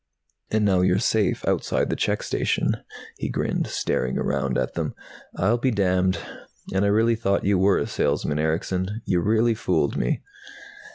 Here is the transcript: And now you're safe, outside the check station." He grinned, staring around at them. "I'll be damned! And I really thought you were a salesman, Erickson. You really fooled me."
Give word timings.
And 0.49 0.65
now 0.65 0.81
you're 0.81 0.97
safe, 0.97 1.45
outside 1.47 1.91
the 1.91 1.95
check 1.95 2.23
station." 2.23 2.75
He 3.19 3.29
grinned, 3.29 3.67
staring 3.67 4.17
around 4.17 4.57
at 4.57 4.73
them. 4.73 4.95
"I'll 5.35 5.59
be 5.59 5.69
damned! 5.69 6.17
And 6.73 6.83
I 6.83 6.87
really 6.87 7.13
thought 7.15 7.45
you 7.45 7.59
were 7.59 7.77
a 7.77 7.85
salesman, 7.85 8.39
Erickson. 8.39 9.03
You 9.05 9.21
really 9.21 9.53
fooled 9.53 9.95
me." 9.97 10.23